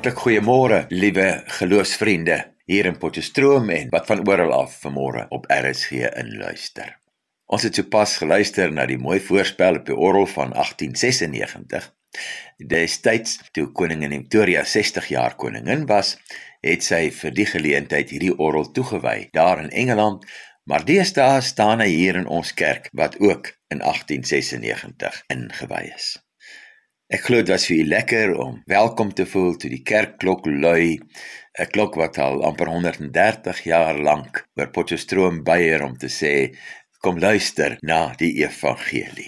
[0.00, 1.24] Hartlik goeiemôre, liewe
[1.58, 6.94] geloofsvriende hier in Potchefstroom en wat van oral af vanmôre op RSG inluister.
[7.44, 11.90] Ons het sopas geluister na die mooi voorspel op die orgel van 1896.
[12.72, 16.14] Destyds toe koningin Victoria 60 jaar koningin was,
[16.64, 20.24] het sy vir die geleentheid hierdie orgel toegewy daar in Engeland,
[20.64, 26.14] maar deesdae staan hy hier in ons kerk wat ook in 1896 ingewy is.
[27.10, 31.00] Ek glo dit was vir u lekker om welkom te voel toe die kerkklok lui,
[31.58, 36.54] 'n klok wat al amper 130 jaar lank oor Potchefstroom byer om te sê
[37.02, 39.26] kom luister na die evangelie.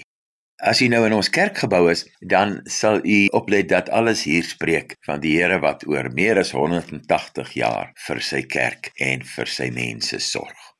[0.63, 4.95] As u nou in ons kerkgebou is, dan sal u oplet dat alles hier spreek
[5.03, 9.71] van die Here wat oor meer as 180 jaar vir sy kerk en vir sy
[9.75, 10.71] mense sorg.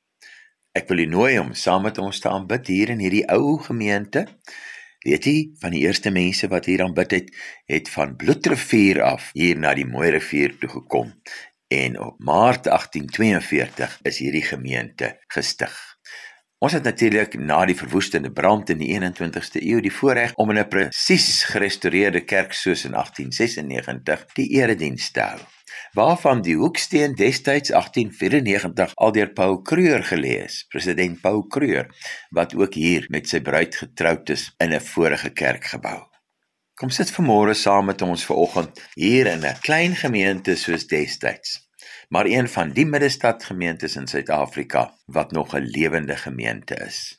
[0.72, 4.24] Ek wil u nooi om saam met ons te aanbid hier in hierdie ou gemeente.
[5.04, 7.26] Weet jy, van die eerste mense wat hier aanbid het,
[7.68, 11.10] het van Bloedrivier af hier na die Mooi rivier toe gekom.
[11.68, 15.74] En op Maart 1842 is hierdie gemeente gestig.
[16.64, 20.62] Ons het natuurlik na die verwoestende brand in die 21ste eeu die voorreg om in
[20.62, 25.40] 'n presies gerestoreerde kerk soos in 1896 die erediens te hou
[25.92, 31.88] waarvan die hoeksteen destyds 1894 al deur Paul Kruger gelees, president Paul Kruger,
[32.30, 36.00] wat ook hier met sy bruid getroud is in 'n vorige kerkgebou.
[36.74, 41.68] Kom sit vanmôre saam met ons vanoggend hier in 'n klein gemeente soos destyds,
[42.08, 47.16] maar een van die middestad gemeentes in Suid-Afrika wat nog 'n lewende gemeente is.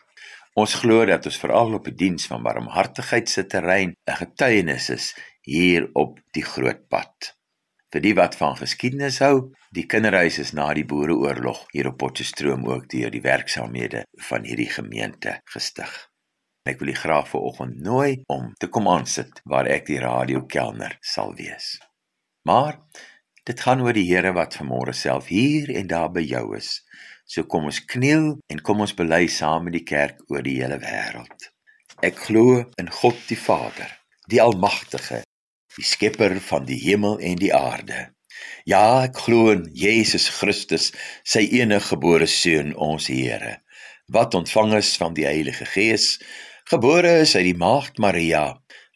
[0.54, 5.16] Ons glo dat ons veral op die diens van barmhartigheid se terrein 'n getuienis is
[5.42, 7.35] hier op die groot pad.
[7.96, 12.66] Vir die wat van geskiedenis hou, die kinderhuis is na die Boereoorlog hier op Potchefstroom
[12.68, 15.94] ook deur die werksaamhede van hierdie gemeente gestig.
[16.68, 21.32] Ek wil u graag vanoggend nooi om te kom aansit waar ek die radiokelner sal
[21.40, 21.70] wees.
[22.44, 22.82] Maar
[23.48, 26.82] dit gaan oor die Here wat vanmôre self hier en daar by jou is.
[27.24, 30.82] So kom ons kniel en kom ons bely saam met die kerk oor die hele
[30.84, 31.48] wêreld.
[32.04, 33.88] Ek glo in God die Vader,
[34.28, 35.22] die almagtige,
[35.76, 38.10] die skepper van die hemel en die aarde.
[38.68, 40.92] Ja, ek glo in Jesus Christus,
[41.28, 43.60] sy eniggebore seun, ons Here,
[44.12, 46.16] wat ontvang is van die Heilige Gees,
[46.70, 48.56] gebore is uit die maagd Maria,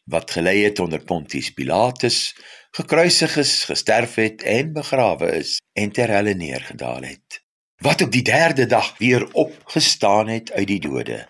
[0.09, 2.34] wat gelei het onder Pontius Pilatus,
[2.75, 7.41] gekruisig is, gesterf het en begrawe is en ter helle neergedaal het.
[7.85, 11.22] Wat op die 3de dag weer opgestaan het uit die dode,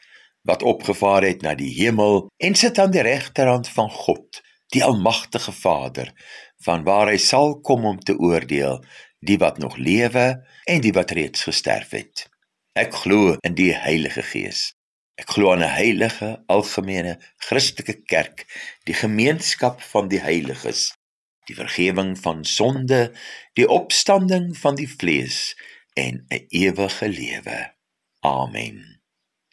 [0.47, 4.41] wat opgevaar het na die hemel en sit aan die regterhand van God
[4.73, 6.11] die almagtige Vader,
[6.65, 8.83] vanwaar hy sal kom om te oordeel
[9.25, 10.27] die wat nog lewe
[10.69, 12.27] en die wat reeds gesterf het.
[12.77, 14.69] Ek glo in die Heilige Gees.
[15.19, 18.45] Ek glo aan 'n heilige, algemene, Christelike kerk,
[18.85, 20.93] die gemeenskap van die heiliges,
[21.47, 23.11] die vergifnis van sonde,
[23.53, 25.55] die opstanding van die vlees
[25.93, 27.73] en 'n ewige lewe.
[28.21, 29.01] Amen.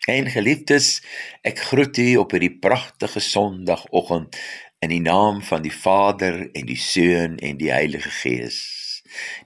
[0.06, 1.02] En geliefdes,
[1.42, 4.36] ek groet u op hierdie pragtige Sondagoggend
[4.84, 8.58] in die naam van die Vader en die Seun en die Heilige Gees.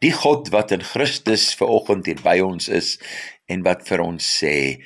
[0.03, 2.97] Die God wat in Christus ver oggend hier by ons is
[3.51, 4.81] en wat vir ons sê: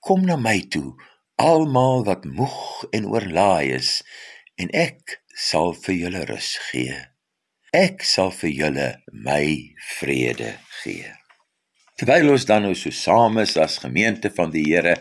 [0.00, 0.94] Kom na my toe,
[1.36, 4.00] almal wat moeg en oorlaai is,
[4.56, 6.96] en ek sal vir julle rus gee.
[7.76, 9.44] Ek sal vir julle my
[9.98, 11.12] vrede gee.
[11.96, 14.98] Terwyl ons dan nou so saam is as gemeente van die Here,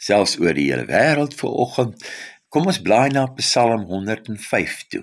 [0.00, 2.04] selfs oor die hele wêreld ver oggend,
[2.48, 5.02] Kom ons blaai na Psalm 105 toe.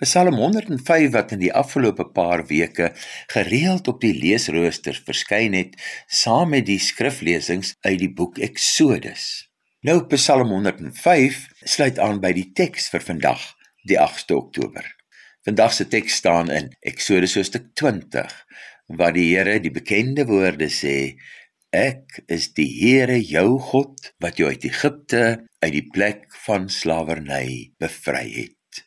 [0.00, 2.94] Psalm 105 wat in die afgelope paar weke
[3.34, 5.76] gereeld op die leesroosters verskyn het
[6.08, 9.50] saam met die skriflesings uit die boek Eksodus.
[9.84, 11.42] Nou Psalm 105
[11.74, 13.44] sluit aan by die teks vir vandag,
[13.84, 14.88] die 8de Oktober.
[15.44, 18.32] Vandag se teks staan in Eksodus hoofstuk 20
[18.96, 21.18] waar die Here die bekende woorde sê:
[21.72, 25.22] Ek is die Here jou God wat jou uit Egipte
[25.64, 28.82] uit die plek van slawerny bevry het.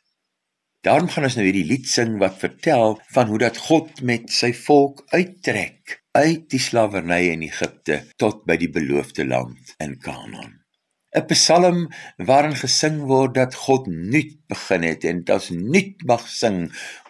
[0.86, 4.52] Daarom gaan ons nou hierdie lied sing wat vertel van hoe dat God met sy
[4.54, 10.54] volk uittrek uit die slawerny in Egipte tot by die beloofde land in Kanaan.
[11.15, 11.77] 'n Psalm
[12.29, 16.57] waarin gesing word dat God nuut begin het en dat ons nuut mag sing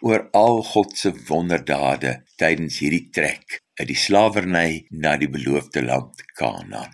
[0.05, 2.11] oor al God se wonderdade
[2.41, 6.93] tydens hierdie trek uit die slawerny na die beloofde land Kanaan.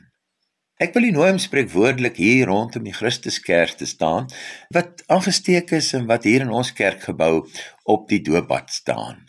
[0.82, 4.32] Ek wil u nooi om spreekwoordelik hier rondom die Christuskerk te staan
[4.74, 7.44] wat aangesteek is en wat hier in ons kerkgebou
[7.92, 9.28] op die doopbad staan.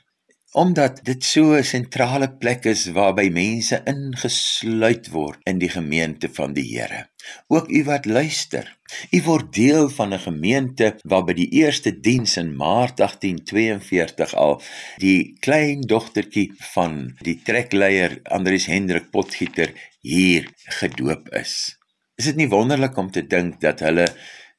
[0.53, 6.53] Omdat dit so 'n sentrale plek is waarby mense ingesluit word in die gemeente van
[6.53, 7.09] die Here.
[7.49, 8.79] Ook u wat luister,
[9.11, 14.61] u word deel van 'n gemeente waar by die eerste diens in Maart 1842 al
[14.97, 21.79] die klein dogtertjie van die trekleier Andries Hendrik Potgieter hier gedoop is.
[22.17, 24.07] Is dit nie wonderlik om te dink dat hulle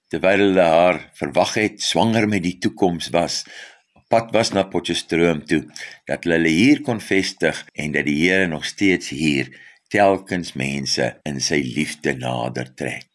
[0.10, 3.44] terwyl hulle haar verwag het swanger met die toekoms was
[4.13, 5.63] pad was na Potchefstroom toe
[6.06, 9.50] dat hulle hier kon vestig en dat die Here nog steeds hier
[9.89, 13.10] telkens mense in sy liefde nader trek.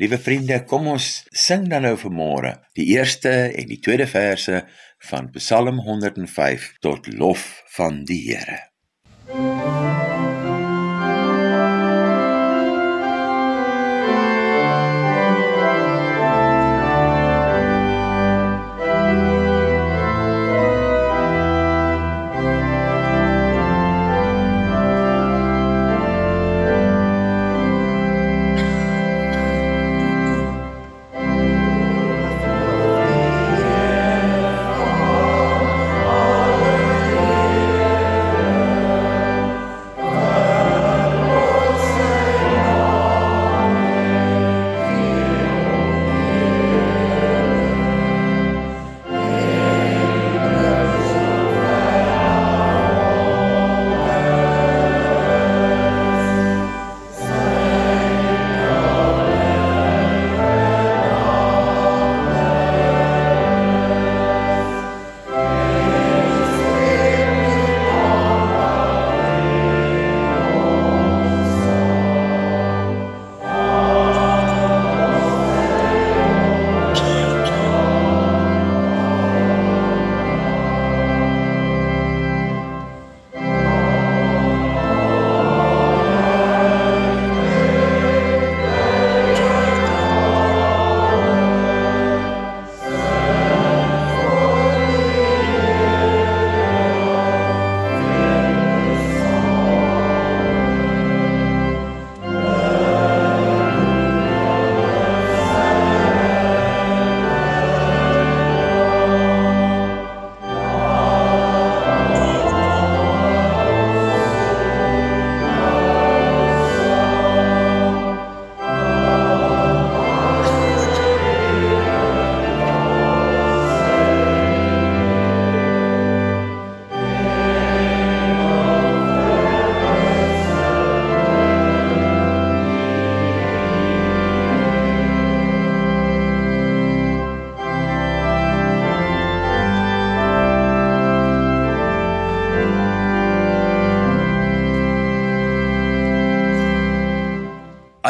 [0.00, 4.64] Liewe vriende, kom ons sing dan nou vanmôre die eerste en die tweede verse
[5.10, 9.83] van Psalm 105 tot lof van die Here.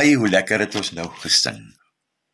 [0.05, 1.61] Ai, hoe lekker het ons nou gesing.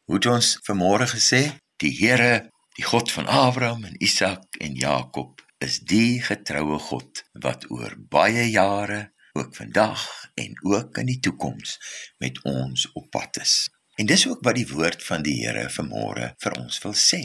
[0.08, 1.38] Hoe het ons vanmôre gesê?
[1.78, 7.68] Die Here, die God van Abraham en Isak en Jakob, is die getroue God wat
[7.70, 10.02] oor baie jare, ook vandag
[10.34, 11.76] en ook in die toekoms
[12.18, 13.54] met ons op pad is.
[14.02, 17.22] En dis ook wat die woord van die Here vanmôre vir ons wil sê.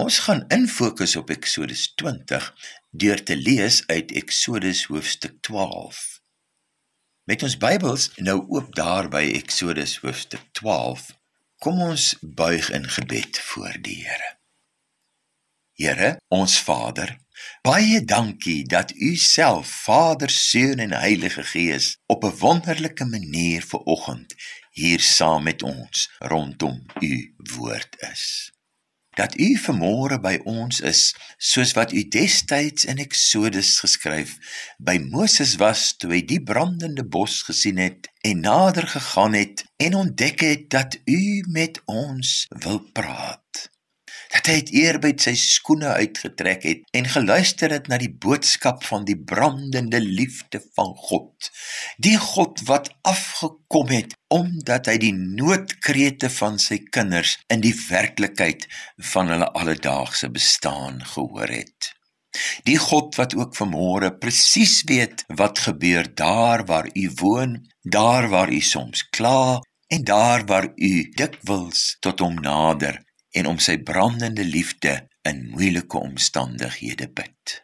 [0.00, 2.48] Ons gaan in fokus op Eksodus 20
[3.04, 6.17] deur te lees uit Eksodus hoofstuk 12.
[7.28, 11.10] Met ons Bybels nou oop daar by Eksodus hoofstuk 12.
[11.60, 14.30] Kom ons buig in gebed voor die Here.
[15.76, 17.12] Here, ons Vader,
[17.68, 23.84] baie dankie dat U self Vader, Seun en Heilige Gees op 'n wonderlike manier ver
[23.84, 24.32] oggend
[24.72, 28.24] hier saam met ons rondom U woord is
[29.18, 31.02] dat u vermore by ons is
[31.50, 34.36] soos wat u destyds in Eksodus geskryf
[34.78, 39.98] by Moses was toe hy die brandende bos gesien het en nader gegaan het en
[40.04, 41.20] ontdek het dat u
[41.50, 43.47] met ons wil praat
[44.28, 49.06] dat hy het eerbyt sy skoene uitgetrek het en geluister het na die boodskap van
[49.08, 51.50] die brandende liefde van God.
[51.96, 58.68] Die God wat afgekom het omdat hy die noodkrete van sy kinders in die werklikheid
[59.14, 61.94] van hulle alledaagse bestaan gehoor het.
[62.68, 68.52] Die God wat ook vanmôre presies weet wat gebeur daar waar u woon, daar waar
[68.52, 69.58] u soms kla
[69.88, 73.00] en daar waar u dikwels tot hom nader
[73.38, 77.62] en om sy brandende liefde in moeilike omstandighede bid.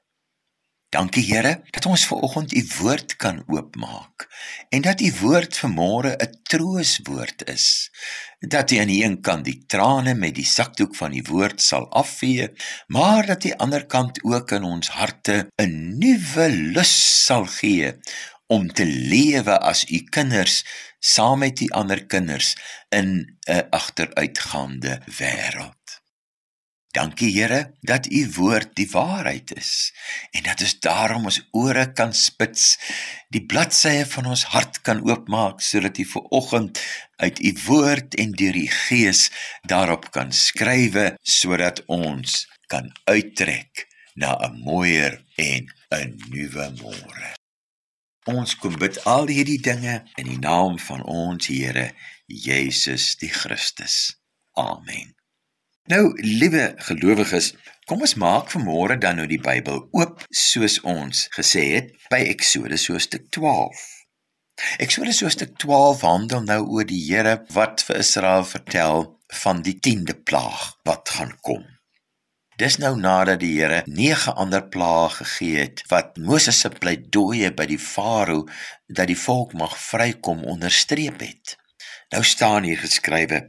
[0.94, 4.28] Dankie Here dat ons ver oggend u woord kan oopmaak
[4.70, 7.90] en dat u woord vanmôre 'n trooswoord is.
[8.38, 11.90] Dat u aan die een kant die trane met die sakdoek van die woord sal
[11.90, 12.52] afvee,
[12.86, 17.98] maar dat die ander kant ook in ons harte 'n nuwe lus sal gee
[18.46, 20.64] om te lewe as u kinders
[20.98, 22.54] saam met die ander kinders
[22.88, 25.84] in 'n agteruitgaande wêreld.
[26.94, 29.92] Dankie Here dat u woord die waarheid is
[30.30, 32.78] en dat ons daarom ons ore kan spits,
[33.34, 36.78] die bladsye van ons hart kan oopmaak sodat u ver oggend
[37.16, 39.30] uit u woord en deur die gees
[39.66, 47.43] daarop kan skrywe sodat ons kan uittrek na 'n mooier en 'n nuwe môre.
[48.24, 51.90] Ons kom bid al hierdie dinge in die naam van ons Here
[52.26, 54.16] Jesus die Christus.
[54.56, 55.12] Amen.
[55.92, 57.50] Nou, liewe gelowiges,
[57.84, 62.88] kom ons maak vanmôre dan nou die Bybel oop soos ons gesê het by Eksodus
[62.88, 63.84] hoofstuk 12.
[64.80, 69.10] Eksodus hoofstuk 12 handel nou oor die Here wat vir Israel vertel
[69.44, 71.73] van die 10de plaag wat gaan kom.
[72.54, 77.66] Dis nou nadat die Here nege ander plaae gegee het wat Moses se pleidooie by
[77.66, 78.44] die Farao
[78.86, 81.56] dat die volk mag vrykom onderstreep het.
[82.14, 83.40] Nou staan hier geskrywe: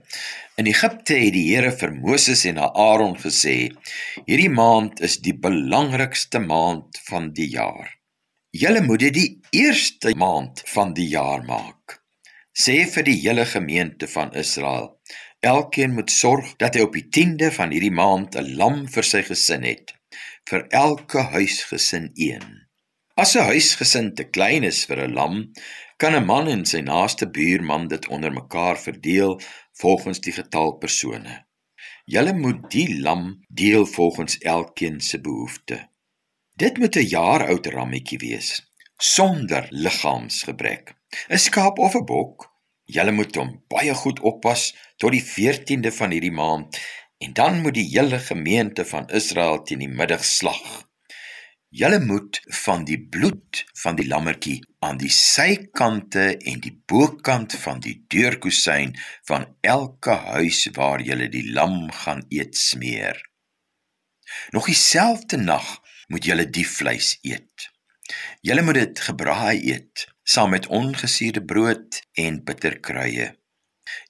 [0.58, 3.70] In Egipte het die Here vir Moses en Aaron gesê:
[4.26, 7.94] Hierdie maand is die belangrikste maand van die jaar.
[8.50, 12.00] Julle moet dit die eerste maand van die jaar maak.
[12.58, 14.95] Sê vir die hele gemeente van Israel:
[15.46, 19.22] Elkeen moet sorg dat hy op die 10de van hierdie maand 'n lam vir sy
[19.28, 19.94] gesin het,
[20.50, 22.46] vir elke huisgesin een.
[23.14, 25.36] As 'n huisgesin te klein is vir 'n lam,
[26.02, 29.40] kan 'n man en sy naaste buurman dit onder mekaar verdeel
[29.82, 31.46] volgens die getal persone.
[32.06, 35.78] Julle moet die lam deel volgens elkeen se behoefte.
[36.56, 40.96] Dit moet 'n jaar oud rammetjie wees sonder liggaamsgebrek.
[41.30, 42.55] 'n Skaap of 'n bok,
[42.86, 44.70] julle moet hom baie goed oppas
[45.02, 46.78] tot die 14de van hierdie maand
[47.24, 50.84] en dan moet die hele gemeente van Israel teen die middag slag.
[51.76, 57.82] Julle moet van die bloed van die lammetjie aan die sykante en die bokant van
[57.84, 58.94] die deurkusyn
[59.28, 63.20] van elke huis waar julle die lam gaan eet smeer.
[64.56, 65.68] Nog dieselfde nag
[66.08, 67.72] moet julle die vleis eet.
[68.46, 73.32] Julle moet dit gebraai eet saam met ongesuurde brood en bitterkruie.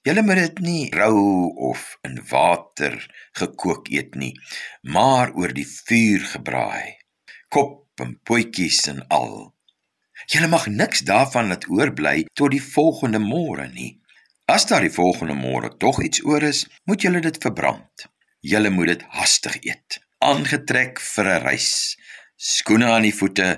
[0.02, 2.96] Julle moet dit nie rou of in water
[3.36, 4.32] gekook eet nie,
[4.82, 6.96] maar oor die vuur gebraai
[7.52, 9.52] kop en potjies en al.
[10.32, 13.92] Jy mag niks daarvan laat oorbly tot die volgende môre nie.
[14.50, 18.06] As daar die volgende môre tog iets oor is, moet jy dit verbrand.
[18.46, 21.96] Jy moet dit hastig eet, aangetrek vir 'n reis,
[22.36, 23.48] skoene aan die voete,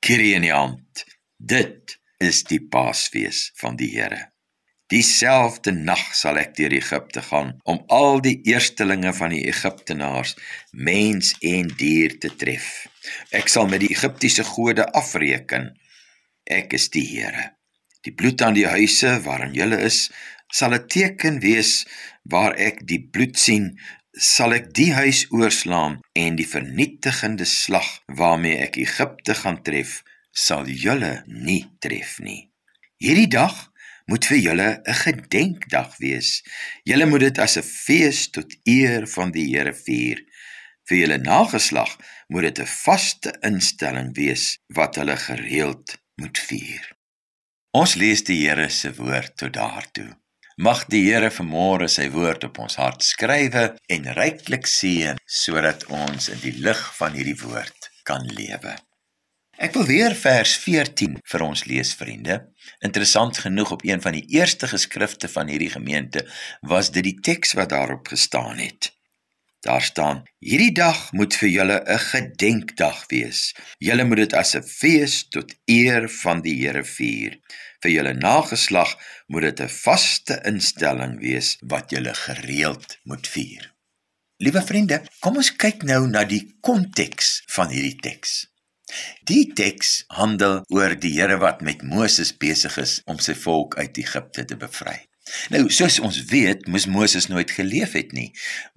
[0.00, 1.04] kierie in die hand.
[1.36, 4.32] Dit is die Paasfees van die Here.
[4.88, 10.36] Dieselfde nag sal ek deur Egipte gaan om al die eerstelinge van die Egiptenaars,
[10.72, 12.86] mens en dier te tref.
[13.36, 15.74] Ek sal met die Egiptiese gode afreken.
[16.48, 17.50] Ek is die Here.
[18.06, 20.06] Die bloed aan die huise waarin julle is,
[20.48, 21.84] sal 'n teken wees
[22.22, 23.74] waar ek die bloed sien,
[24.16, 30.00] sal ek die huis oorslaan en die vernietigende slag waarmee ek Egipte gaan tref,
[30.36, 32.50] sal julle nie tref nie.
[33.00, 33.56] Hierdie dag
[34.06, 36.42] moet vir julle 'n gedenkdag wees.
[36.84, 40.18] Julle moet dit as 'n fees tot eer van die Here vier.
[40.88, 41.96] Vir julle nageslag
[42.28, 46.84] moet dit 'n vaste instelling wees wat hulle gereeld moet vier.
[47.72, 50.16] Ons lees die Here se woord tot daartoe.
[50.56, 56.28] Mag die Here vanmôre sy woord op ons hart skrywe en ryklik seën sodat ons
[56.28, 58.76] in die lig van hierdie woord kan lewe.
[59.56, 62.34] Ek wil weer vers 14 vir ons lees vriende.
[62.84, 66.26] Interessant genoeg op een van die eerste geskrifte van hierdie gemeente
[66.60, 68.90] was dit die teks wat daarop gestaan het.
[69.64, 73.54] Daar staan: Hierdie dag moet vir julle 'n gedenkdag wees.
[73.78, 77.38] Julle moet dit as 'n fees tot eer van die Here vier.
[77.80, 78.92] Vir julle nageslag
[79.26, 83.72] moet dit 'n vaste instelling wees wat julle gereeld moet vier.
[84.36, 88.55] Liewe vriende, kom ons kyk nou na die konteks van hierdie teks.
[89.26, 93.98] Die teks handel oor die Here wat met Moses besig is om sy volk uit
[93.98, 94.98] Egipte te bevry.
[95.50, 98.28] Nou, soos ons weet, moes Moses nooit geleef het nie,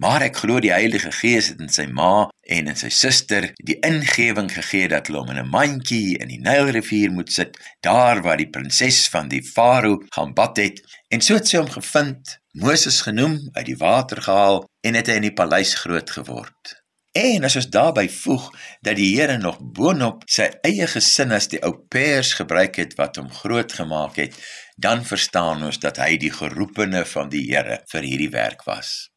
[0.01, 2.25] maar ek glo die Heilige Gees het in sy ma
[2.55, 6.41] en in sy suster die ingewing gegee dat hulle hom in 'n mandjie in die
[6.41, 10.81] Nylrivier moet sit, daar waar die prinses van die Farao gaan bad het,
[11.13, 15.21] en so het sy hom gevind, Moses genoem, uit die water gehaal en het hy
[15.21, 16.79] in die paleis groot geword.
[17.17, 18.49] En as ons daarbey voeg
[18.85, 23.17] dat die Here nog boonop sy eie gesin as die ou pairs gebruik het wat
[23.17, 24.35] hom grootgemaak het,
[24.77, 29.09] dan verstaan ons dat hy die geroepene van die Here vir hierdie werk was.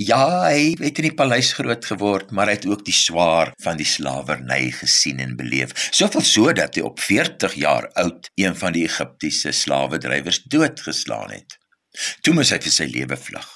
[0.00, 3.76] Ja, hy het in die paleis groot geword, maar hy het ook die swaar van
[3.76, 5.74] die slawerny gesien en beleef.
[5.92, 11.58] Soveel so dat hy op 40 jaar oud een van die Egiptiese slawedrywers doodgeslaan het.
[12.22, 13.50] Toe moes hy vir sy lewe vlug.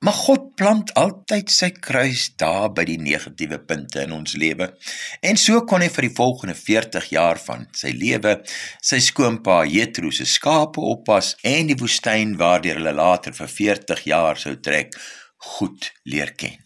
[0.00, 4.70] Maar God plant altyd sy kruis daar by die negatiewe punte in ons lewe.
[5.20, 8.38] En so kon hy vir die volgende 40 jaar van sy lewe
[8.80, 14.40] sy skoonpa Jethro se skape oppas en die woestyn waardeur hulle later vir 40 jaar
[14.40, 14.96] sou trek
[15.58, 16.56] goed leer ken.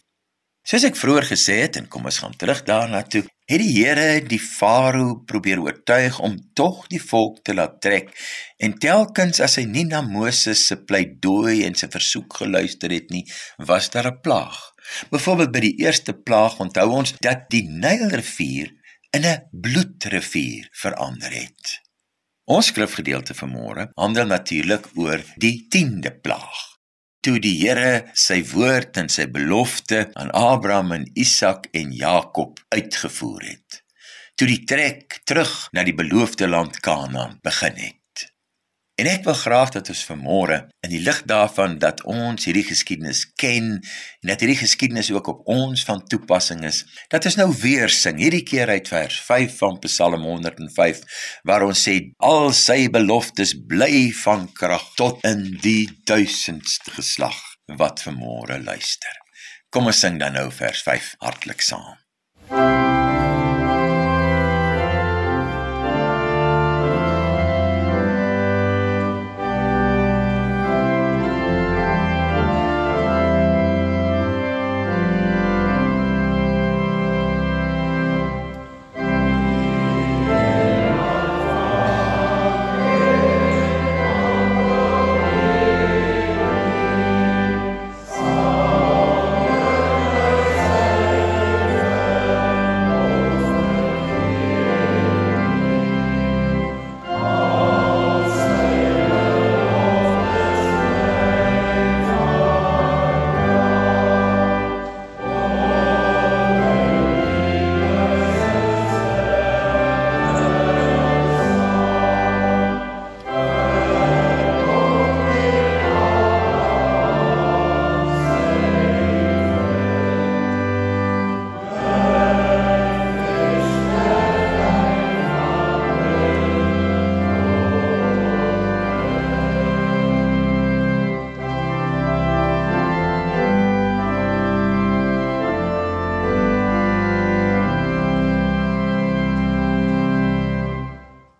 [0.65, 4.23] Soos ek vroeër gesê het en kom ons gaan terug daarna toe, het die Here
[4.25, 8.09] die Farao probeer oortuig om tog die volk te laat trek
[8.57, 13.25] en telkens as hy nie na Moses se pleidooi en sy versoek geluister het nie,
[13.59, 14.57] was daar 'n plaag.
[15.11, 18.73] Byvoorbeeld by die eerste plaag onthou ons dat die Nylrivier
[19.13, 21.81] in 'n bloedrivier verander het.
[22.45, 26.74] Ons skrifgedeelte vanmôre handel natuurlik oor die 10de plaag
[27.25, 33.49] toe die Here sy woord en sy belofte aan Abraham en Isak en Jakob uitgevoer
[33.49, 33.81] het.
[34.37, 38.04] Toe die trek terug na die beloofde land Kanaan begin het.
[38.95, 43.25] En ek wil graag dat ons vanmôre in die lig daarvan dat ons hierdie geskiedenis
[43.43, 47.91] ken en dat hierdie geskiedenis ook op ons van toepassing is, dat ons nou weer
[47.91, 51.03] sing hierdie keer uit vers 5 van Psalm 105
[51.43, 57.43] waar ons sê al sy beloftes bly van krag tot in die duisendste geslag
[57.83, 59.19] wat vanmôre luister.
[59.75, 61.99] Kom ons sing dan nou vers 5 hartlik saam.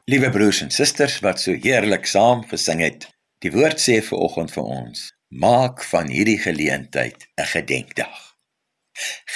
[0.05, 3.07] Liewe broers en susters wat so heerlik saam gesing het.
[3.41, 5.07] Die woord sê vir oggend vir ons:
[5.45, 8.19] Maak van hierdie geleentheid 'n gedenkdag.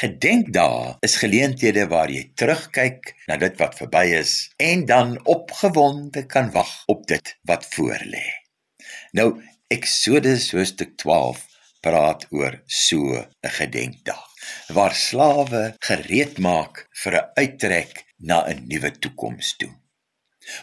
[0.00, 6.52] Gedenkdae is geleenthede waar jy terugkyk na dit wat verby is en dan opgewonde kan
[6.52, 8.28] wag op dit wat voorlê.
[9.16, 9.40] Nou
[9.72, 11.44] Eksodus hoofstuk 12
[11.80, 14.24] praat oor so 'n gedenkdag
[14.68, 19.72] waar slawe gereed maak vir 'n uittrek na 'n nuwe toekoms toe.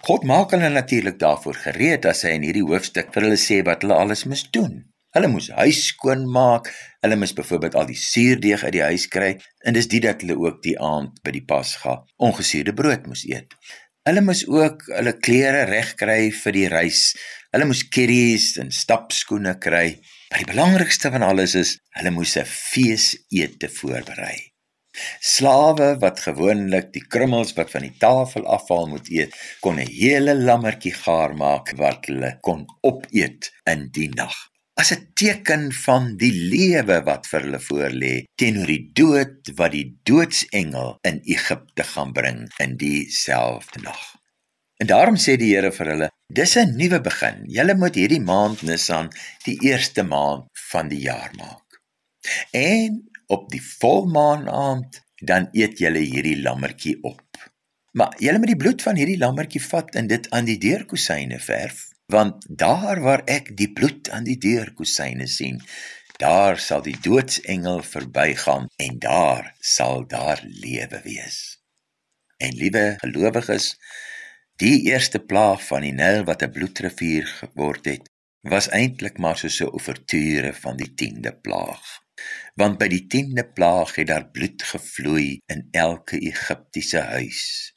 [0.08, 3.86] God maak hulle natuurlik daarvoor gereed as hy in hierdie hoofstuk vir hulle sê wat
[3.86, 4.84] hulle alles moet doen.
[5.16, 6.68] Hulle moes huis skoon maak,
[7.06, 9.30] hulle moes byvoorbeeld al die suurdeeg uit die huis kry
[9.64, 13.56] en dis dit dat hulle ook die aand by die Pasga ongesuurde brood moes eet.
[14.06, 17.06] Hulle moes ook hulle klere regkry vir die reis.
[17.56, 19.96] Hulle moes kerries en stapskoene kry.
[20.30, 24.55] Maar die belangrikste van alles is hulle moes 'n feesete voorberei.
[25.26, 29.32] Slawe wat gewoonlik die krummels wat van die tafel afval moet eet,
[29.64, 34.36] kon 'n hele lammetjie gaar maak wat hulle kon opeet in die nag.
[34.78, 39.98] As 'n teken van die lewe wat vir hulle voorlê teenoor die dood wat die
[40.04, 44.04] doodsengel in Egipte gaan bring in dieselfde nag.
[44.78, 47.42] En daarom sê die Here vir hulle: "Dis 'n nuwe begin.
[47.48, 49.10] Julle moet hierdie maand Nisan
[49.46, 51.82] die eerste maand van die jaar maak."
[52.52, 57.52] En op die volmaan aand dan eet julle hierdie lammetjie op.
[57.96, 61.86] Maar julle moet die bloed van hierdie lammetjie vat en dit aan die deurkusyne verf,
[62.12, 65.62] want daar waar ek die bloed aan die deurkusyne sien,
[66.20, 71.40] daar sal die doodsengel verbygaan en daar sal daar lewe wees.
[72.38, 73.76] En liewe gelowiges,
[74.60, 78.10] die eerste plaag van die Nyl wat 'n bloedrivier geword het,
[78.42, 82.05] was eintlik maar so 'n ouverture van die 10de plaag.
[82.56, 87.74] Want by die 10de plaag het daar bloed gevloei in elke Egiptiese huis.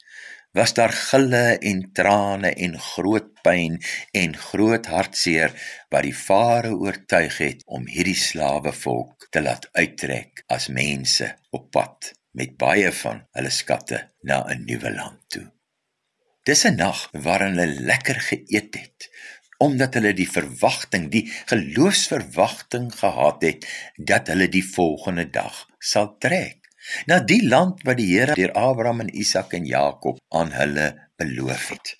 [0.51, 3.77] Was daar gille en trane en groot pyn
[4.11, 5.53] en groot hartseer
[5.93, 12.11] wat die farao oortuig het om hierdie slawevolk te laat uittrek as mense op pad
[12.39, 15.47] met baie van hulle skatte na 'n nuwe land toe.
[16.49, 19.09] Dis 'n nag waarin hulle lekker geëet het
[19.59, 23.67] omdat hulle die verwagting, die geloofsverwagting gehad het
[23.97, 26.59] dat hulle die volgende dag sal trek
[27.11, 31.71] na die land wat die Here deur Abraham en Isak en Jakob aan hulle beloof
[31.75, 31.95] het.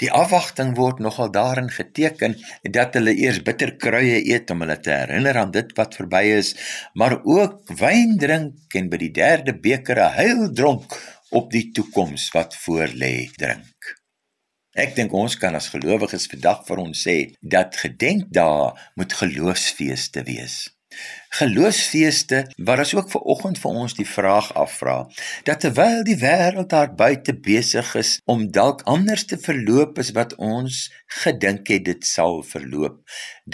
[0.00, 2.34] Die afwagting word nogal daarin geteken
[2.76, 6.52] dat hulle eers bitterkruie eet om hulle te herinner aan dit wat verby is,
[6.92, 10.98] maar ook wyn drink en by die derde beker 'n heil dronk
[11.30, 13.75] op die toekoms wat voorlê drink.
[14.76, 20.56] Ek dink ons kan as gelowiges vandag vir ons sê dat gedenkdae moet geloofsfeeste wees.
[21.38, 24.98] Geloofsfeeste waar as ook ver oggend vir ons die vraag afvra
[25.48, 30.36] dat terwyl die wêreld daar buite besig is om dalk anders te verloop as wat
[30.52, 30.86] ons
[31.24, 33.00] gedink het dit sal verloop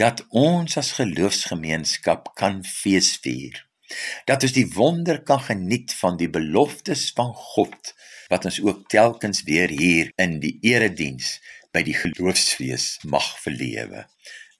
[0.04, 3.62] dat ons as geloofsgemeenskap kan feesvier
[4.26, 7.94] dat ons die wonder kan geniet van die beloftes van God
[8.32, 11.36] wat ons ook telkens weer hier in die erediens
[11.72, 14.06] by die geloofsfees mag verlewe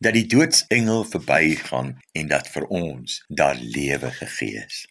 [0.02, 4.82] dat die doodsengel verbygaan en dat vir ons daar lewe gegee is.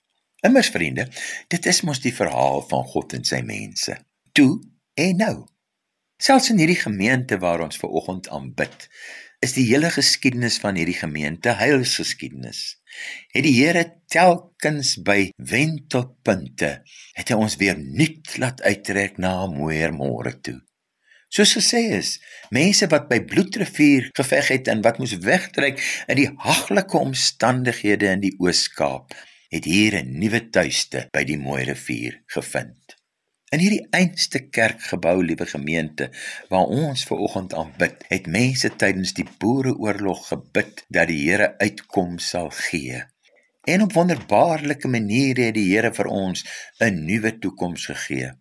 [0.45, 1.07] Immers vriende,
[1.51, 3.97] dit is mos die verhaal van God en sy mense.
[4.31, 4.61] Toe
[4.97, 5.35] en nou.
[6.21, 8.87] Selfs in hierdie gemeente waar ons ver oggend aanbid,
[9.41, 12.61] is die hele geskiedenis van hierdie gemeente heilsgeskiedenis.
[13.33, 16.69] Het die Here telkens by wentelpunte
[17.17, 20.59] het hy ons weer nuut laat uittrek na 'n mooier môre toe.
[21.31, 22.19] Soos gesê is,
[22.51, 28.21] mense wat by Bloedrivier geveg het en wat moes wegtrek in die haglike omstandighede in
[28.21, 29.15] die Oos-Kaap,
[29.49, 32.80] het hier 'n nuwe tuiste by die mooi rivier gevind.
[33.51, 36.05] In hierdie einste kerkgebou, liewe gemeente,
[36.47, 42.29] waar ons ver oggend aanbid, het mense tydens die Boereoorlog gebid dat die Here uitkoms
[42.31, 43.01] sal gee.
[43.67, 46.45] En op wonderbaarlike maniere het die Here vir ons
[46.79, 48.31] 'n nuwe toekoms gegee.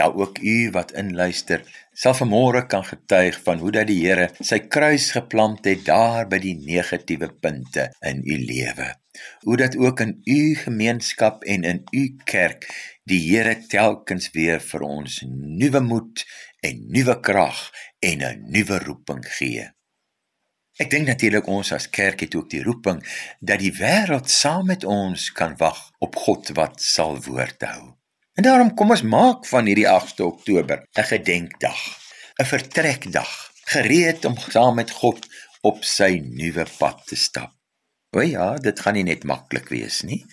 [0.00, 1.60] Ja, ook u wat inluister,
[1.92, 6.38] sal vanmôre kan getuig van hoe dat die Here sy kruis geplant het daar by
[6.38, 8.99] die negatiewe punte in u lewe.
[9.40, 12.68] Hoe dat ook in u gemeenskap en in u kerk
[13.04, 16.24] die Here telkens weer vir ons nuwe moed
[16.60, 19.70] en nuwe krag en 'n nuwe roeping gee.
[20.80, 23.02] Ek dink natuurlik ons as kerk het ook die roeping
[23.40, 27.92] dat die wêreld saam met ons kan wag op God wat sal woord hou.
[28.34, 31.80] En daarom kom ons maak van hierdie 8de Oktober 'n gedenkdag,
[32.40, 35.26] 'n vertrekdag, gereed om saam met God
[35.60, 37.59] op sy nuwe pad te stap.
[38.10, 40.24] O ja, dit gaan nie net maklik wees nie.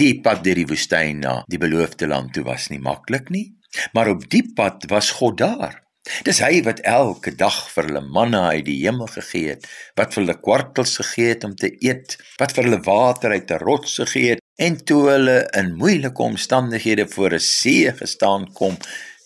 [0.00, 3.46] Die pad deur die woestyn na die beloofde land toe was nie maklik nie,
[3.96, 5.78] maar op die pad was God daar.
[6.28, 9.64] Dis hy wat elke dag vir hulle manna uit die hemel gegee het,
[9.96, 13.64] wat vir hulle kwartels gegee het om te eet, wat vir hulle water uit 'n
[13.64, 18.76] rots gegee het en toe hulle in moeilike omstandighede voor 'n see gestaan kom,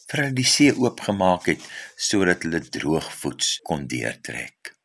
[0.06, 1.62] vir hulle die see oopgemaak het
[1.96, 4.77] sodat hulle droogvoets kon deurtrek.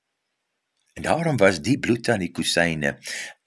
[0.94, 2.98] En daarom was die bloed aan die kusyne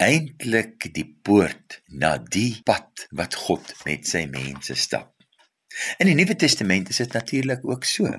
[0.03, 5.13] eintlik die poort na die pad wat God met sy mense stap.
[6.01, 8.11] In die Nuwe Testament is dit natuurlik ook so.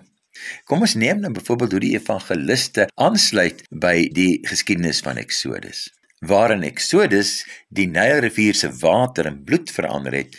[0.70, 5.88] Kom ons neem nou byvoorbeeld hoe die evangeliste aansluit by die geskiedenis van Eksodus.
[6.26, 7.42] Waarin Eksodus
[7.74, 10.38] die Nylrivier se water in bloed verander het,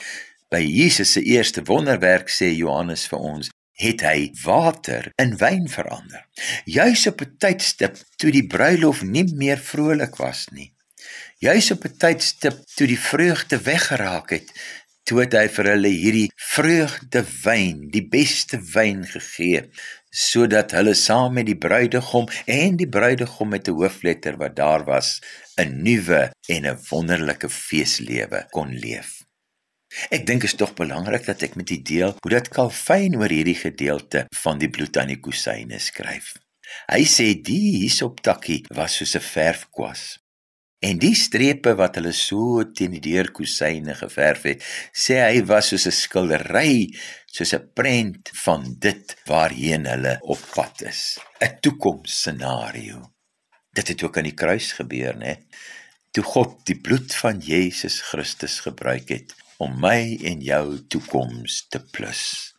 [0.48, 6.24] by Jesus se eerste wonderwerk sê Johannes vir ons, het hy water in wyn verander.
[6.64, 10.72] Juis op 'n tydstip toe die bruilof nie meer vrolik was nie.
[11.38, 14.50] Juis op 'n tydstip toe die vreugde weggeraak het,
[15.04, 19.62] toe het hy vir hulle hierdie vreugde wyn, die beste wyn gegee,
[20.10, 25.20] sodat hulle saam met die bruidegom en die bruidegom met 'n hoofletter wat daar was,
[25.56, 29.17] 'n nuwe en 'n wonderlike feeslewe kon leef.
[30.14, 33.58] Ek dink is tog belangrik dat ek met u deel hoe dat Calvin oor hierdie
[33.58, 36.36] gedeelte van die bloed aan die kusyne skryf.
[36.92, 40.02] Hy sê die hisoptakkie was soos 'n verfkwas.
[40.78, 44.62] En die strepe wat hulle so teen die deurkusyne geverf het,
[44.94, 46.94] sê hy was soos 'n skildery,
[47.26, 53.10] soos 'n prent van dit waarheen hulle op pad is, 'n toekomsscenario.
[53.74, 55.34] Dit het ook aan die kruis gebeur, né?
[56.12, 61.82] Toe God die bloed van Jesus Christus gebruik het om my en jou toekoms te
[61.92, 62.54] plus.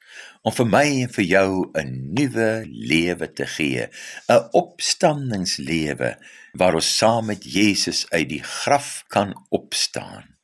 [0.48, 3.90] om vir my en vir jou 'n nuwe lewe te gee,
[4.30, 6.16] 'n opstandingslewe
[6.54, 10.40] waar ons saam met Jesus uit die graf kan opstaan.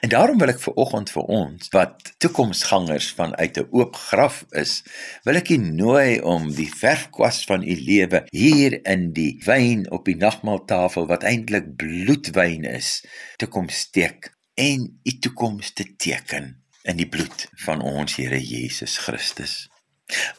[0.00, 4.82] En daarom wil ek vir oggend vir ons wat toekomsgangers vanuit 'n oop graf is,
[5.24, 10.04] wil ek u nooi om die verfkwas van u lewe hier in die wyn op
[10.04, 13.04] die nagmaaltafel wat eintlik bloedwyn is,
[13.36, 16.54] te kom steek en u toekoms te teken
[16.88, 19.66] in die bloed van ons Here Jesus Christus.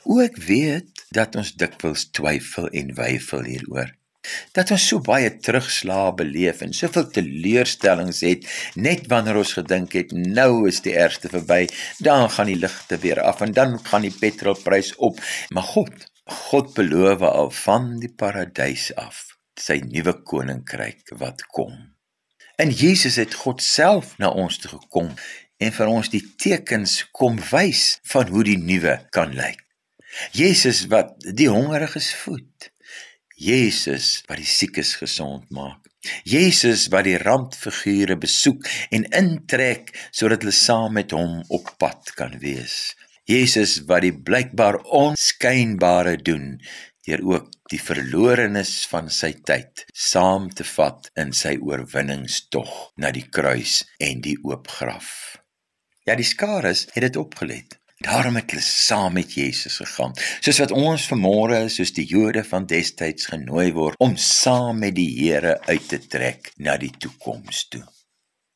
[0.08, 3.92] O ek weet dat ons dikwels twyfel en weifel hieroor.
[4.58, 10.16] Dat ons so baie terugslae beleef en soveel teleurstellings het net wanneer ons gedink het
[10.18, 11.68] nou is die ergste verby,
[12.04, 15.22] dan gaan die ligte weer af en dan gaan die petrolprys op.
[15.54, 16.08] Maar God,
[16.50, 19.28] God beloof al van die paradys af
[19.58, 21.97] sy nuwe koninkryk wat kom.
[22.58, 25.12] En Jesus het God self na ons toe gekom
[25.62, 29.62] en vir ons die tekens kom wys van hoe die nuwe kan lyk.
[30.34, 32.72] Jesus wat die hongeriges voed.
[33.38, 35.86] Jesus wat die siekes gesond maak.
[36.26, 38.66] Jesus wat die rampfigure besoek
[38.96, 42.96] en intrek sodat hulle saam met hom op pad kan wees.
[43.30, 46.56] Jesus wat die blykbaar onskynbare doen
[47.08, 53.26] deur ook die verlorenes van sy tyd saam te vat in sy oorwinningstog na die
[53.32, 55.10] kruis en die oop graf.
[56.08, 57.80] Ja, die skares het dit opgelet.
[58.04, 60.14] Daarom het hulle saam met Jesus gegaan.
[60.46, 65.10] Soos wat ons vanmôre soos die Jode van destyds genooi word om saam met die
[65.18, 67.84] Here uit te trek na die toekoms toe.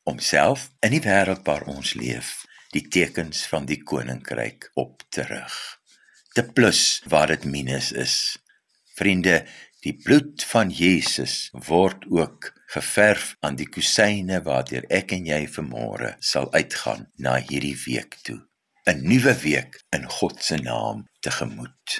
[0.06, 5.26] Om self in die wêreld waar ons leef, die tekens van die koninkryk op te
[5.26, 5.58] rig.
[6.32, 8.38] Te plus waar dit minus is.
[8.94, 9.46] Vriende,
[9.82, 16.12] Die bloed van Jesus word ook geverf aan die kusyne waardeur ek en jy vanmôre
[16.22, 18.38] sal uitgaan na hierdie week toe.
[18.86, 21.96] 'n Nuwe week in God se naam tegemoet.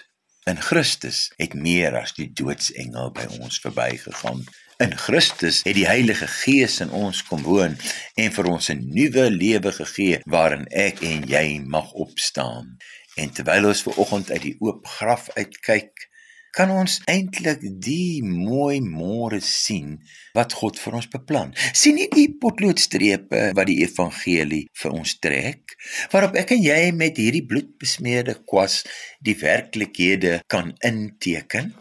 [0.47, 4.47] In Christus het meer as die doodsengel by ons verbygegaan.
[4.79, 7.75] In Christus het die Heilige Gees in ons kom woon
[8.15, 12.79] en vir ons 'n nuwe lewe gegee waarin ek en jy mag opstaan.
[13.19, 16.12] En terwyl ons ver oggend uit die oop graf uitkyk,
[16.53, 19.97] kan ons eintlik die mooi môre sien
[20.37, 21.55] wat God vir ons beplan.
[21.73, 25.77] sien nie die potloodstrepe wat die evangelie vir ons trek
[26.13, 28.83] waarop ek en jy met hierdie bloedbesmeerde kwas
[29.21, 31.73] die werklikhede kan inteken.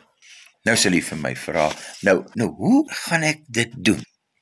[0.65, 1.67] Nou sal jy vir my vra,
[2.07, 4.01] nou nou hoe gaan ek dit doen?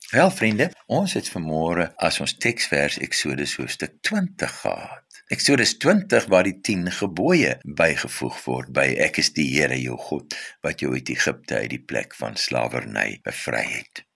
[0.10, 5.09] Wel vriende, ons het vanmôre as ons teksvers Eksodus hoofstuk 20 gehad.
[5.30, 10.34] Eksodus 20 waar die 10 gebooie bygevoeg word by ek is die Here jou God
[10.66, 14.09] wat jou uit Egipte uit die plek van slawerny bevry het.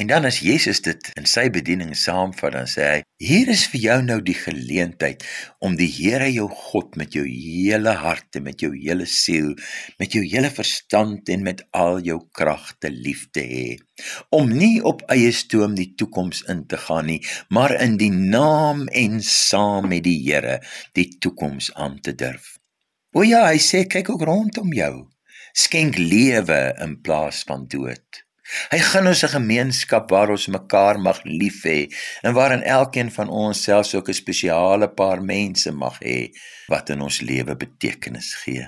[0.00, 3.80] En dan as Jesus dit in sy bediening saamvat dan sê hy hier is vir
[3.82, 5.26] jou nou die geleentheid
[5.66, 9.50] om die Here jou God met jou hele hart en met jou hele siel
[10.00, 13.66] met jou hele verstand en met al jou kragte lief te hê
[14.38, 17.20] om nie op eie stoom die toekoms in te gaan nie
[17.52, 20.62] maar in die naam en saam met die Here
[20.96, 22.56] die toekoms aan te durf.
[23.12, 24.94] O ja, hy sê kyk ook rondom jou.
[25.52, 28.24] Skenk lewe in plaas van dood.
[28.72, 31.80] Hy gun ons 'n gemeenskap waar ons mekaar mag lief hê
[32.22, 36.18] en waarin elkeen van ons selfs ook 'n spesiale paar mense mag hê
[36.72, 38.66] wat in ons lewe betekenis gee.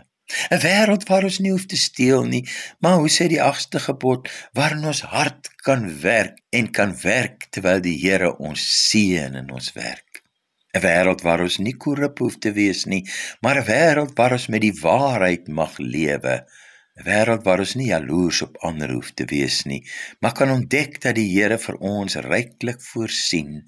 [0.51, 2.45] 'n Wêreld waar ons nie hoef te steel nie,
[2.81, 7.81] maar hoe sê die agste gebod, waarin ons hart kan werk en kan werk terwyl
[7.81, 10.23] die Here ons seën in ons werk.
[10.75, 13.03] 'n Wêreld waar ons nie korrup hoef te wees nie,
[13.43, 16.37] maar 'n wêreld waar ons met die waarheid mag lewe
[16.99, 19.83] 'n wêreld waar ons nie jaloers op ander hoef te wees nie,
[20.21, 23.63] maar kan ontdek dat die Here vir ons ryklik voorsien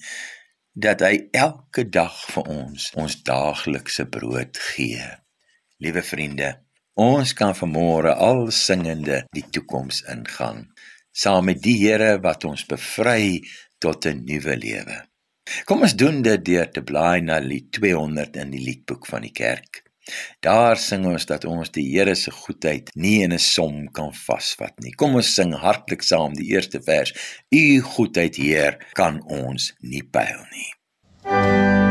[0.75, 5.07] dat hy elke dag vir ons ons daaglikse brood gee.
[5.79, 6.51] Liewe vriende,
[6.95, 10.67] ons kan vanmôre al singende die toekoms ingaan
[11.15, 13.41] saam met die Here wat ons bevry
[13.79, 14.97] tot 'n nuwe lewe.
[15.65, 19.33] Kom ons doen dit deur te blaai na Lied 200 in die liedboek van die
[19.33, 19.84] kerk.
[20.41, 24.75] Daar sing ons dat ons die Here se goedheid nie in 'n som kan vasvat
[24.81, 24.93] nie.
[24.93, 27.13] Kom ons sing hartlik saam die eerste vers.
[27.51, 30.71] U goedheid, Heer, kan ons nie pyl nie.
[31.25, 31.84] Kom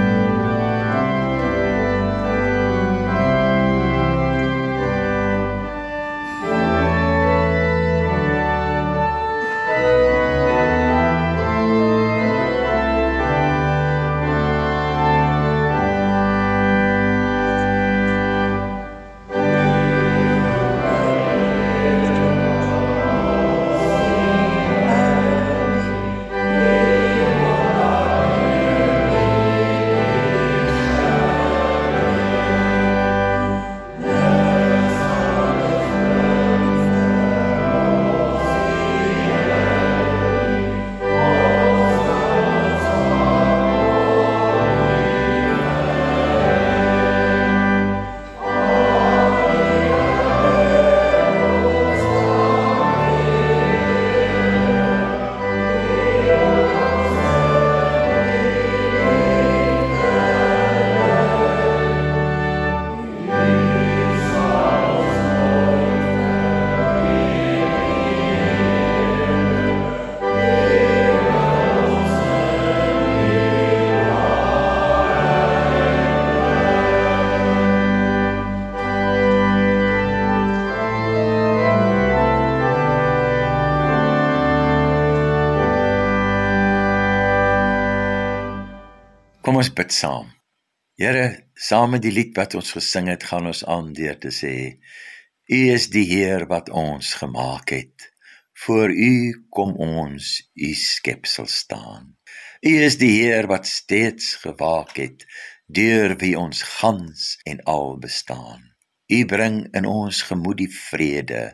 [89.63, 90.31] ons bid saam.
[90.99, 94.55] Here, saam met die lied wat ons gesing het, gaan ons aan deur te sê:
[95.47, 98.09] U is die Heer wat ons gemaak het.
[98.65, 99.13] Voor U
[99.55, 102.11] kom ons, U skepsel staan.
[102.59, 105.23] U is die Heer wat steeds gewaak het
[105.71, 108.67] deur wie ons gans en al bestaan.
[109.07, 111.53] U bring in ons gemoed die vrede.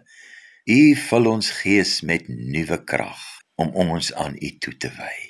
[0.65, 3.21] U vul ons gees met nuwe krag
[3.61, 5.28] om ons aan U toe te wy.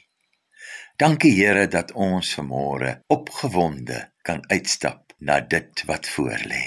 [0.99, 6.63] Dankie Here dat ons vanmôre opgewonde kan uitstap na dit wat voorlê.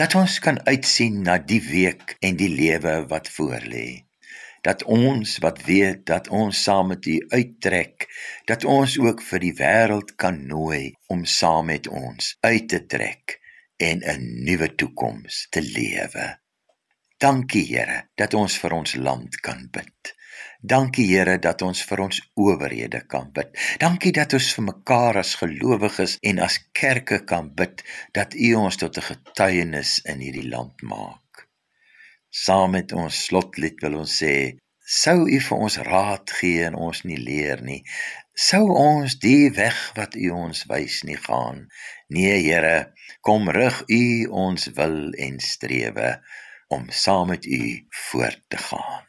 [0.00, 4.06] Dat ons kan uitsien na die week en die lewe wat voorlê.
[4.64, 8.08] Dat ons wat weet dat ons saam met U uittrek,
[8.48, 13.36] dat ons ook vir die wêreld kan nooi om saam met ons uit te trek
[13.76, 16.38] en 'n nuwe toekoms te lewe.
[17.20, 20.16] Dankie Here dat ons vir ons land kan bid.
[20.60, 23.52] Dankie Here dat ons vir ons owerhede kan bid.
[23.78, 27.84] Dankie dat ons vir mekaar as gelowiges en as kerke kan bid
[28.18, 31.46] dat U ons tot 'n getuienis in hierdie land maak.
[32.30, 34.58] Saam met ons slotlied wil ons sê,
[35.02, 37.82] sou U vir ons raad gee en ons nie leer nie.
[38.34, 41.68] Sou ons die weg wat U ons wys nie gaan.
[42.08, 46.18] Nee Here, kom rig U ons wil en strewe
[46.68, 47.62] om saam met U
[48.10, 49.07] voort te gaan.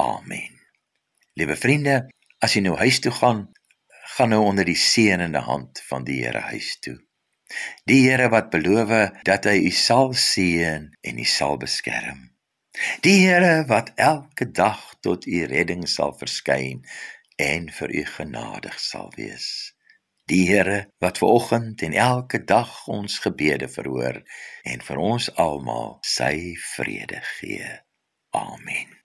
[0.00, 0.56] Amen.
[1.36, 1.96] Liewe vriende,
[2.40, 3.44] as jy nou huis toe gaan,
[4.16, 6.96] gaan nou onder die seënende hand van die Here huis toe.
[7.84, 8.92] Die Here wat beloof
[9.28, 12.30] dat hy u sal seën en u sal beskerm.
[13.04, 16.80] Die Here wat elke dag tot u redding sal verskyn
[17.36, 19.74] en vir u genadig sal wees.
[20.30, 24.22] Die Here wat ver oggend en elke dag ons gebede verhoor
[24.64, 27.68] en vir ons almal sy vrede gee.
[28.30, 28.99] Amen.